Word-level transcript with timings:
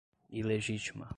ilegítima 0.29 1.07